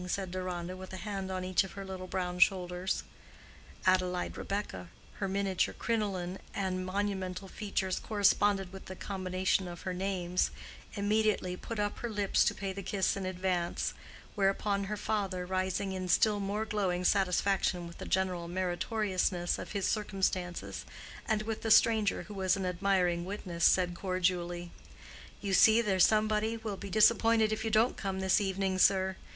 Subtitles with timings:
[0.07, 3.03] said Deronda with a hand on each of her little brown shoulders.
[3.85, 4.87] Adelaide Rebekah
[5.19, 10.49] (her miniature crinoline and monumental features corresponded with the combination of her names)
[10.95, 13.93] immediately put up her lips to pay the kiss in advance;
[14.33, 19.87] whereupon her father rising in still more glowing satisfaction with the general meritoriousness of his
[19.87, 20.83] circumstances,
[21.27, 24.71] and with the stranger who was an admiring witness, said cordially,
[25.41, 29.15] "You see there's somebody will be disappointed if you don't come this evening, sir.